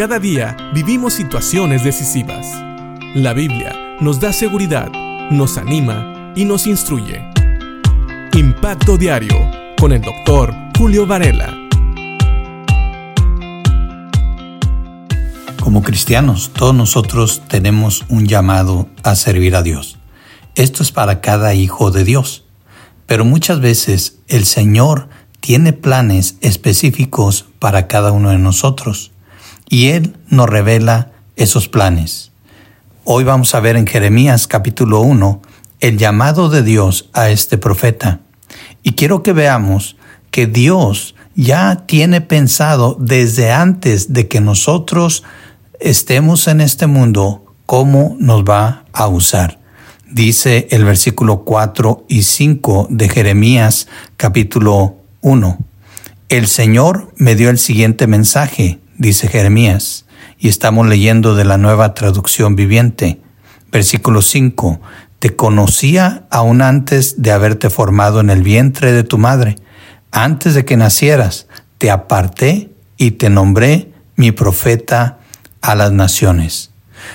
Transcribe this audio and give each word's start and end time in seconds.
Cada 0.00 0.18
día 0.18 0.56
vivimos 0.72 1.12
situaciones 1.12 1.84
decisivas. 1.84 2.46
La 3.14 3.34
Biblia 3.34 3.98
nos 4.00 4.18
da 4.18 4.32
seguridad, 4.32 4.90
nos 5.30 5.58
anima 5.58 6.32
y 6.34 6.46
nos 6.46 6.66
instruye. 6.66 7.22
Impacto 8.32 8.96
Diario 8.96 9.36
con 9.78 9.92
el 9.92 10.00
doctor 10.00 10.54
Julio 10.78 11.06
Varela. 11.06 11.54
Como 15.62 15.82
cristianos, 15.82 16.50
todos 16.54 16.74
nosotros 16.74 17.42
tenemos 17.46 18.06
un 18.08 18.26
llamado 18.26 18.88
a 19.02 19.14
servir 19.14 19.54
a 19.54 19.62
Dios. 19.62 19.98
Esto 20.54 20.82
es 20.82 20.92
para 20.92 21.20
cada 21.20 21.52
hijo 21.52 21.90
de 21.90 22.04
Dios. 22.04 22.46
Pero 23.04 23.26
muchas 23.26 23.60
veces 23.60 24.20
el 24.28 24.46
Señor 24.46 25.10
tiene 25.40 25.74
planes 25.74 26.36
específicos 26.40 27.44
para 27.58 27.86
cada 27.86 28.12
uno 28.12 28.30
de 28.30 28.38
nosotros 28.38 29.12
y 29.70 29.86
Él 29.90 30.16
nos 30.28 30.50
revela 30.50 31.12
esos 31.36 31.68
planes. 31.68 32.32
Hoy 33.04 33.24
vamos 33.24 33.54
a 33.54 33.60
ver 33.60 33.76
en 33.76 33.86
Jeremías 33.86 34.46
capítulo 34.46 35.00
1 35.00 35.40
el 35.78 35.96
llamado 35.96 36.50
de 36.50 36.62
Dios 36.62 37.08
a 37.14 37.30
este 37.30 37.56
profeta. 37.56 38.20
Y 38.82 38.92
quiero 38.92 39.22
que 39.22 39.32
veamos 39.32 39.96
que 40.30 40.46
Dios 40.46 41.14
ya 41.34 41.86
tiene 41.86 42.20
pensado 42.20 42.96
desde 43.00 43.52
antes 43.52 44.12
de 44.12 44.28
que 44.28 44.40
nosotros 44.40 45.22
estemos 45.78 46.48
en 46.48 46.60
este 46.60 46.86
mundo 46.86 47.54
cómo 47.64 48.16
nos 48.18 48.42
va 48.42 48.84
a 48.92 49.06
usar. 49.06 49.60
Dice 50.10 50.66
el 50.72 50.84
versículo 50.84 51.44
4 51.44 52.06
y 52.08 52.24
5 52.24 52.88
de 52.90 53.08
Jeremías 53.08 53.86
capítulo 54.16 54.96
1. 55.20 55.58
El 56.28 56.48
Señor 56.48 57.12
me 57.16 57.36
dio 57.36 57.50
el 57.50 57.58
siguiente 57.58 58.08
mensaje, 58.08 58.80
dice 59.00 59.28
Jeremías, 59.28 60.04
y 60.38 60.48
estamos 60.48 60.86
leyendo 60.86 61.34
de 61.34 61.44
la 61.44 61.56
nueva 61.56 61.94
traducción 61.94 62.54
viviente. 62.54 63.20
Versículo 63.72 64.20
5. 64.20 64.78
Te 65.18 65.34
conocía 65.34 66.26
aún 66.30 66.60
antes 66.60 67.22
de 67.22 67.32
haberte 67.32 67.70
formado 67.70 68.20
en 68.20 68.28
el 68.28 68.42
vientre 68.42 68.92
de 68.92 69.02
tu 69.02 69.16
madre. 69.16 69.56
Antes 70.12 70.54
de 70.54 70.66
que 70.66 70.76
nacieras, 70.76 71.46
te 71.78 71.90
aparté 71.90 72.70
y 72.98 73.12
te 73.12 73.30
nombré 73.30 73.90
mi 74.16 74.32
profeta 74.32 75.18
a 75.62 75.74
las 75.74 75.92
naciones. 75.92 76.70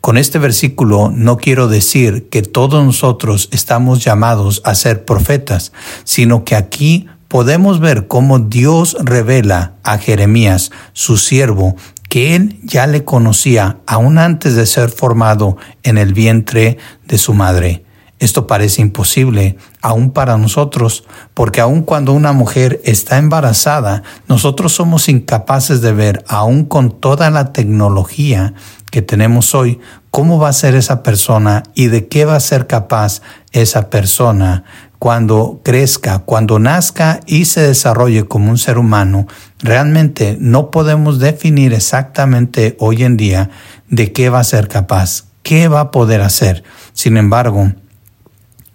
Con 0.00 0.16
este 0.16 0.38
versículo 0.38 1.12
no 1.14 1.36
quiero 1.36 1.68
decir 1.68 2.30
que 2.30 2.40
todos 2.40 2.82
nosotros 2.86 3.50
estamos 3.52 4.02
llamados 4.02 4.62
a 4.64 4.74
ser 4.74 5.04
profetas, 5.04 5.72
sino 6.04 6.44
que 6.44 6.56
aquí 6.56 7.06
podemos 7.36 7.80
ver 7.80 8.06
cómo 8.06 8.38
Dios 8.38 8.96
revela 8.98 9.74
a 9.82 9.98
Jeremías, 9.98 10.70
su 10.94 11.18
siervo, 11.18 11.76
que 12.08 12.34
él 12.34 12.58
ya 12.62 12.86
le 12.86 13.04
conocía 13.04 13.76
aún 13.86 14.16
antes 14.16 14.56
de 14.56 14.64
ser 14.64 14.88
formado 14.88 15.58
en 15.82 15.98
el 15.98 16.14
vientre 16.14 16.78
de 17.04 17.18
su 17.18 17.34
madre. 17.34 17.84
Esto 18.18 18.46
parece 18.46 18.80
imposible 18.80 19.58
aún 19.82 20.12
para 20.12 20.38
nosotros, 20.38 21.04
porque 21.34 21.60
aun 21.60 21.82
cuando 21.82 22.14
una 22.14 22.32
mujer 22.32 22.80
está 22.84 23.18
embarazada, 23.18 24.02
nosotros 24.28 24.72
somos 24.72 25.10
incapaces 25.10 25.82
de 25.82 25.92
ver, 25.92 26.24
aún 26.28 26.64
con 26.64 26.90
toda 26.90 27.28
la 27.28 27.52
tecnología 27.52 28.54
que 28.90 29.02
tenemos 29.02 29.54
hoy, 29.54 29.78
cómo 30.10 30.38
va 30.38 30.48
a 30.48 30.54
ser 30.54 30.74
esa 30.74 31.02
persona 31.02 31.64
y 31.74 31.88
de 31.88 32.08
qué 32.08 32.24
va 32.24 32.36
a 32.36 32.40
ser 32.40 32.66
capaz 32.66 33.20
esa 33.52 33.90
persona 33.90 34.64
cuando 34.98 35.60
crezca, 35.62 36.20
cuando 36.20 36.58
nazca 36.58 37.20
y 37.26 37.44
se 37.44 37.60
desarrolle 37.60 38.24
como 38.24 38.50
un 38.50 38.58
ser 38.58 38.78
humano, 38.78 39.26
realmente 39.58 40.36
no 40.40 40.70
podemos 40.70 41.18
definir 41.18 41.72
exactamente 41.72 42.76
hoy 42.78 43.04
en 43.04 43.16
día 43.16 43.50
de 43.88 44.12
qué 44.12 44.30
va 44.30 44.40
a 44.40 44.44
ser 44.44 44.68
capaz, 44.68 45.24
qué 45.42 45.68
va 45.68 45.80
a 45.80 45.90
poder 45.90 46.22
hacer. 46.22 46.64
Sin 46.92 47.16
embargo, 47.16 47.72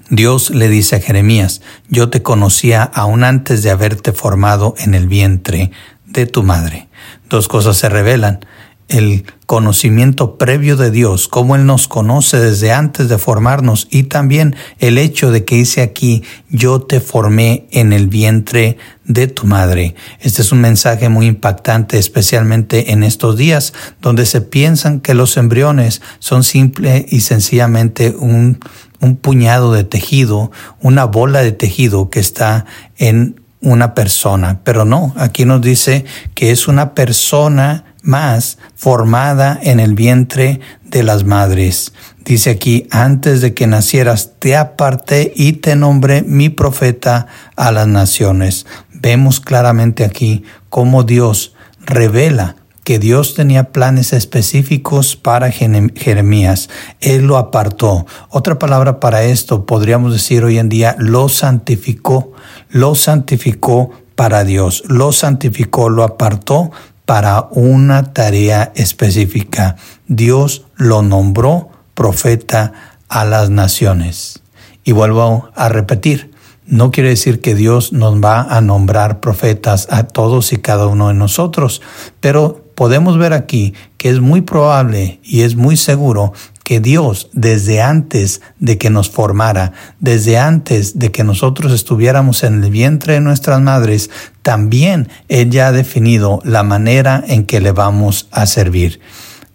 Dios 0.10 0.50
le 0.50 0.68
dice 0.68 0.98
a 0.98 1.00
Jeremías, 1.00 1.62
yo 1.88 2.10
te 2.10 2.22
conocía 2.22 2.84
aún 2.84 3.24
antes 3.24 3.64
de 3.64 3.72
haberte 3.72 4.12
formado 4.12 4.76
en 4.78 4.94
el 4.94 5.08
vientre 5.08 5.72
de 6.06 6.26
tu 6.26 6.44
madre. 6.44 6.90
Dos 7.30 7.48
cosas 7.48 7.78
se 7.78 7.88
revelan 7.88 8.46
el 8.92 9.24
conocimiento 9.46 10.38
previo 10.38 10.76
de 10.76 10.92
Dios, 10.92 11.28
cómo 11.28 11.56
Él 11.56 11.66
nos 11.66 11.88
conoce 11.88 12.40
desde 12.40 12.72
antes 12.72 13.08
de 13.08 13.18
formarnos 13.18 13.88
y 13.90 14.04
también 14.04 14.56
el 14.80 14.98
hecho 14.98 15.32
de 15.32 15.46
que 15.46 15.56
dice 15.56 15.82
aquí, 15.82 16.24
yo 16.50 16.82
te 16.82 17.00
formé 17.00 17.68
en 17.72 17.94
el 17.94 18.08
vientre 18.08 18.78
de 19.06 19.28
tu 19.28 19.48
madre. 19.48 19.96
Este 20.20 20.42
es 20.42 20.52
un 20.52 20.60
mensaje 20.60 21.10
muy 21.10 21.26
impactante, 21.26 21.98
especialmente 21.98 22.92
en 22.92 23.04
estos 23.04 23.38
días, 23.38 23.74
donde 24.02 24.26
se 24.26 24.42
piensan 24.42 25.00
que 25.00 25.14
los 25.14 25.38
embriones 25.38 26.02
son 26.20 26.44
simple 26.44 27.06
y 27.10 27.22
sencillamente 27.22 28.14
un, 28.18 28.60
un 29.00 29.16
puñado 29.16 29.72
de 29.72 29.86
tejido, 29.86 30.52
una 30.82 31.06
bola 31.06 31.42
de 31.42 31.54
tejido 31.54 32.10
que 32.10 32.20
está 32.20 32.66
en 32.98 33.42
una 33.62 33.94
persona. 33.94 34.60
Pero 34.64 34.86
no, 34.86 35.14
aquí 35.18 35.46
nos 35.46 35.62
dice 35.62 36.04
que 36.36 36.52
es 36.52 36.68
una 36.68 36.94
persona 36.94 37.86
más 38.02 38.58
formada 38.76 39.60
en 39.62 39.80
el 39.80 39.94
vientre 39.94 40.60
de 40.84 41.04
las 41.04 41.24
madres. 41.24 41.94
Dice 42.26 42.52
aquí, 42.52 42.88
antes 42.92 43.42
de 43.42 43.54
que 43.54 43.68
nacieras, 43.68 44.34
te 44.40 44.56
aparté 44.56 45.34
y 45.36 45.54
te 45.54 45.76
nombré 45.76 46.22
mi 46.22 46.50
profeta 46.50 47.28
a 47.56 47.72
las 47.72 47.88
naciones. 47.88 48.66
Vemos 48.94 49.40
claramente 49.40 50.04
aquí 50.04 50.44
cómo 50.70 51.04
Dios 51.04 51.56
revela 51.80 52.56
que 52.84 53.00
Dios 53.00 53.36
tenía 53.36 53.72
planes 53.72 54.12
específicos 54.12 55.16
para 55.16 55.52
Jeremías. 55.52 56.70
Él 57.00 57.28
lo 57.28 57.38
apartó. 57.38 58.06
Otra 58.30 58.58
palabra 58.58 59.00
para 59.00 59.24
esto 59.24 59.66
podríamos 59.66 60.14
decir 60.14 60.44
hoy 60.44 60.58
en 60.58 60.70
día, 60.70 60.96
lo 60.98 61.30
santificó. 61.30 62.34
Lo 62.70 62.96
santificó 62.96 63.92
para 64.16 64.44
Dios. 64.44 64.84
Lo 64.88 65.12
santificó, 65.12 65.90
lo 65.90 66.04
apartó 66.04 66.72
para 67.12 67.50
una 67.52 68.14
tarea 68.14 68.72
específica. 68.74 69.76
Dios 70.08 70.66
lo 70.78 71.02
nombró 71.02 71.68
profeta 71.94 72.72
a 73.10 73.26
las 73.26 73.50
naciones. 73.50 74.42
Y 74.86 74.94
vuelvo 74.94 75.50
a 75.54 75.68
repetir, 75.68 76.32
no 76.66 76.90
quiere 76.90 77.10
decir 77.10 77.42
que 77.42 77.54
Dios 77.54 77.92
nos 77.92 78.24
va 78.24 78.44
a 78.44 78.62
nombrar 78.62 79.20
profetas 79.20 79.90
a 79.92 80.04
todos 80.04 80.54
y 80.54 80.60
cada 80.60 80.88
uno 80.88 81.10
de 81.10 81.14
nosotros, 81.14 81.82
pero 82.22 82.64
podemos 82.76 83.18
ver 83.18 83.34
aquí 83.34 83.74
que 83.98 84.08
es 84.08 84.22
muy 84.22 84.40
probable 84.40 85.20
y 85.22 85.42
es 85.42 85.58
muy 85.58 85.76
seguro 85.76 86.32
que 86.72 86.80
Dios 86.80 87.28
desde 87.34 87.82
antes 87.82 88.40
de 88.60 88.78
que 88.78 88.90
nos 88.90 89.10
formara, 89.10 89.74
desde 90.00 90.38
antes 90.38 90.98
de 90.98 91.12
que 91.12 91.26
nosotros 91.26 91.74
estuviéramos 91.74 92.46
en 92.46 92.64
el 92.64 92.72
vientre 92.72 93.16
de 93.16 93.20
nuestras 93.20 93.60
madres, 93.60 94.10
también 94.42 95.10
Él 95.28 95.50
ya 95.50 95.68
ha 95.68 95.72
definido 95.74 96.40
la 96.46 96.64
manera 96.64 97.26
en 97.28 97.46
que 97.46 97.60
le 97.60 97.74
vamos 97.74 98.30
a 98.32 98.46
servir. 98.46 99.02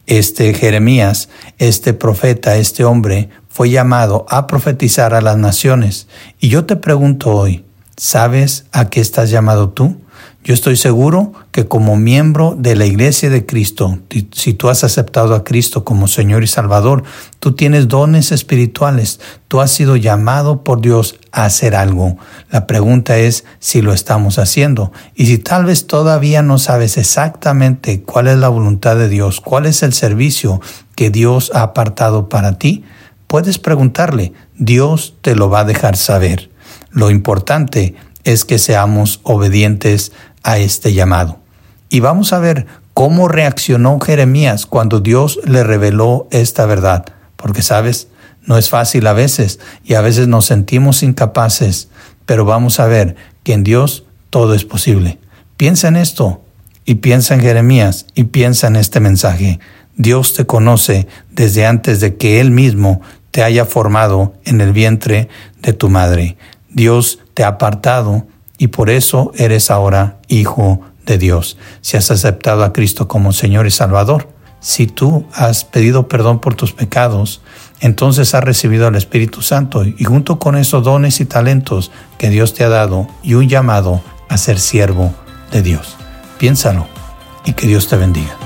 Este 0.07 0.53
Jeremías, 0.53 1.31
este 1.57 1.95
profeta, 1.95 2.57
este 2.57 2.85
hombre, 2.85 3.31
fue 3.49 3.71
llamado 3.71 4.27
a 4.29 4.47
profetizar 4.47 5.15
a 5.15 5.23
las 5.23 5.39
naciones. 5.39 6.09
Y 6.39 6.51
yo 6.51 6.67
te 6.67 6.77
pregunto 6.77 7.31
hoy, 7.31 7.65
¿sabes 7.97 8.67
a 8.73 8.91
qué 8.91 9.01
estás 9.01 9.31
llamado 9.31 9.71
tú? 9.71 10.03
Yo 10.47 10.55
estoy 10.55 10.77
seguro 10.77 11.33
que 11.51 11.67
como 11.67 11.97
miembro 11.97 12.55
de 12.57 12.77
la 12.77 12.87
Iglesia 12.87 13.29
de 13.31 13.45
Cristo, 13.45 13.99
si 14.31 14.55
tú 14.55 14.69
has 14.69 14.85
aceptado 14.85 15.35
a 15.35 15.43
Cristo 15.43 15.85
como 15.85 16.07
Señor 16.07 16.45
y 16.45 16.47
Salvador, 16.47 17.03
tú 17.41 17.57
tienes 17.57 17.89
dones 17.89 18.31
espirituales, 18.31 19.19
tú 19.49 19.61
has 19.61 19.73
sido 19.73 19.97
llamado 19.97 20.63
por 20.63 20.81
Dios 20.81 21.19
a 21.33 21.47
hacer 21.47 21.75
algo. 21.75 22.17
La 22.49 22.69
pregunta 22.69 23.19
es 23.19 23.45
si 23.59 23.83
lo 23.83 23.93
estamos 23.93 24.39
haciendo. 24.39 24.93
Y 25.17 25.27
si 25.27 25.39
tal 25.39 25.65
vez 25.65 25.89
todavía 25.89 26.43
no 26.43 26.59
sabes 26.59 26.97
exactamente 26.97 28.03
cuál 28.03 28.29
es 28.29 28.39
la 28.39 28.49
voluntad 28.49 28.95
de 28.95 29.09
Dios, 29.09 29.41
cuál 29.41 29.67
es 29.67 29.83
el 29.83 29.95
servicio 29.95 30.61
que 30.95 31.11
Dios 31.11 31.51
ha 31.55 31.63
apartado 31.63 32.29
para 32.29 32.57
ti, 32.57 32.85
puedes 33.27 33.59
preguntarle, 33.59 34.33
Dios 34.57 35.17
te 35.23 35.35
lo 35.35 35.51
va 35.51 35.61
a 35.61 35.65
dejar 35.65 35.97
saber. 35.97 36.51
Lo 36.93 37.11
importante 37.11 37.97
es 38.23 38.45
que 38.45 38.59
seamos 38.59 39.21
obedientes 39.23 40.13
a 40.47 40.59
este 40.59 40.95
llamado. 40.95 41.41
Y 41.91 42.01
vamos 42.01 42.33
a 42.33 42.39
ver 42.39 42.67
cómo 42.95 43.29
reaccionó 43.29 43.99
Jeremías 44.01 44.65
cuando 44.65 45.01
Dios 45.01 45.41
le 45.45 45.65
reveló 45.65 46.29
esta 46.31 46.65
verdad. 46.67 47.05
Porque, 47.35 47.63
sabes, 47.63 48.09
no 48.43 48.57
es 48.57 48.71
fácil 48.71 49.09
a 49.09 49.13
veces 49.13 49.59
y 49.85 49.95
a 49.95 50.01
veces 50.01 50.29
nos 50.29 50.47
sentimos 50.47 51.03
incapaces, 51.03 51.89
pero 52.27 52.45
vamos 52.45 52.79
a 52.79 52.87
ver 52.87 53.17
que 53.43 53.55
en 53.55 53.65
Dios 53.65 54.05
todo 54.31 54.55
es 54.55 54.65
posible. 54.65 55.19
Piensa 55.57 55.89
en 55.89 55.97
esto 55.97 56.41
y 56.85 56.97
piensa 56.97 57.35
en 57.35 57.41
Jeremías 57.41 58.07
y 58.15 58.25
piensa 58.25 58.69
en 58.69 58.77
este 58.77 59.01
mensaje. 59.01 59.59
Dios 59.97 60.35
te 60.35 60.47
conoce 60.47 61.09
desde 61.33 61.67
antes 61.67 62.01
de 62.01 62.17
que 62.17 62.41
Él 62.41 62.53
mismo 62.53 63.01
te 63.33 63.43
haya 63.43 63.65
formado 63.65 64.35
en 64.45 64.61
el 64.61 64.73
vientre 64.73 65.29
de 65.61 65.73
tu 65.73 65.89
madre. 65.89 66.37
Dios 66.71 67.19
te 67.35 67.43
ha 67.43 67.49
apartado 67.49 68.27
y 68.59 68.69
por 68.69 68.91
eso 68.91 69.33
eres 69.37 69.71
ahora 69.71 70.19
hijo 70.29 70.81
de 71.05 71.19
Dios. 71.19 71.57
Si 71.81 71.97
has 71.97 72.11
aceptado 72.11 72.65
a 72.65 72.73
Cristo 72.73 73.09
como 73.09 73.33
Señor 73.33 73.67
y 73.67 73.71
Salvador, 73.71 74.29
Si 74.59 74.89
tú 74.89 75.27
has 75.33 75.65
pedido 75.65 76.09
perdón 76.09 76.41
por 76.41 76.55
tus 76.55 76.73
pecados, 76.73 77.41
entonces 77.81 78.35
has 78.35 78.43
recibido 78.43 78.89
al 78.89 78.97
Espíritu 78.97 79.43
Santo 79.43 79.85
y 79.85 80.03
junto 80.03 80.41
con 80.41 80.57
esos 80.57 80.83
dones 80.83 81.21
y 81.21 81.25
talentos 81.25 81.93
que 82.19 82.31
Dios 82.31 82.53
te 82.55 82.65
ha 82.65 82.69
dado 82.69 83.07
y 83.23 83.35
un 83.35 83.49
llamado 83.49 84.01
a 84.29 84.37
ser 84.39 84.59
siervo 84.59 85.15
de 85.53 85.63
Dios. 85.63 85.97
Piénsalo 86.39 86.89
y 87.45 87.53
que 87.53 87.69
Dios 87.69 87.87
te 87.87 87.97
bendiga. 87.97 88.46